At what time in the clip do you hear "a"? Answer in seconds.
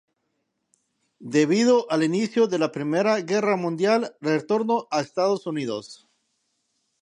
4.89-4.99